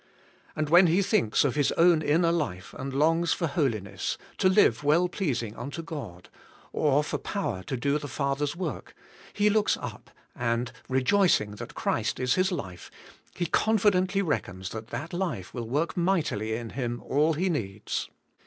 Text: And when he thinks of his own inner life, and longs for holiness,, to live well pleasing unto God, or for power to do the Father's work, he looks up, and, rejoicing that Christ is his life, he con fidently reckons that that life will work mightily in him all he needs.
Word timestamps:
And 0.55 0.67
when 0.67 0.87
he 0.87 1.03
thinks 1.03 1.43
of 1.43 1.53
his 1.53 1.71
own 1.73 2.01
inner 2.01 2.31
life, 2.31 2.73
and 2.75 2.91
longs 2.91 3.33
for 3.33 3.45
holiness,, 3.45 4.17
to 4.39 4.49
live 4.49 4.83
well 4.83 5.07
pleasing 5.07 5.55
unto 5.55 5.83
God, 5.83 6.27
or 6.73 7.03
for 7.03 7.19
power 7.19 7.61
to 7.65 7.77
do 7.77 7.99
the 7.99 8.07
Father's 8.07 8.55
work, 8.55 8.95
he 9.31 9.47
looks 9.51 9.77
up, 9.77 10.09
and, 10.35 10.71
rejoicing 10.89 11.51
that 11.57 11.75
Christ 11.75 12.19
is 12.19 12.33
his 12.33 12.51
life, 12.51 12.89
he 13.35 13.45
con 13.45 13.77
fidently 13.77 14.25
reckons 14.25 14.69
that 14.69 14.87
that 14.87 15.13
life 15.13 15.53
will 15.53 15.69
work 15.69 15.95
mightily 15.95 16.55
in 16.55 16.71
him 16.71 16.99
all 17.05 17.33
he 17.33 17.47
needs. 17.47 18.09